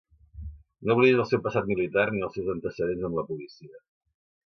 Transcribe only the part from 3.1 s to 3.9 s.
amb la policia.